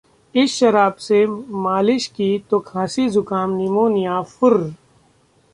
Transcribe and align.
इस 0.35 0.53
शराब 0.55 0.93
से 0.93 1.25
मालिश 1.61 2.07
की 2.07 2.37
तो 2.49 2.59
खांसी-जुकाम, 2.59 3.55
निमोनिया 3.57 4.21
फुर्र 4.21 4.73